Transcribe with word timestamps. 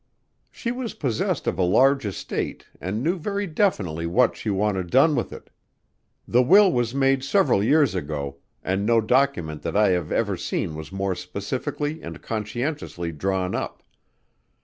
She 0.49 0.71
was 0.71 0.95
possessed 0.95 1.45
of 1.45 1.59
a 1.59 1.61
large 1.61 2.07
estate 2.07 2.65
and 2.81 3.03
knew 3.03 3.19
very 3.19 3.45
definitely 3.45 4.07
what 4.07 4.35
she 4.35 4.49
wanted 4.49 4.89
done 4.89 5.13
with 5.15 5.31
it. 5.31 5.51
The 6.27 6.41
will 6.41 6.71
was 6.71 6.95
made 6.95 7.23
several 7.23 7.63
years 7.63 7.93
ago, 7.93 8.37
and 8.63 8.83
no 8.83 8.99
document 8.99 9.61
that 9.61 9.77
I 9.77 9.89
have 9.89 10.11
ever 10.11 10.35
seen 10.37 10.73
was 10.73 10.91
more 10.91 11.13
specifically 11.13 12.01
and 12.01 12.19
conscientiously 12.19 13.11
drawn 13.11 13.53
up. 13.53 13.83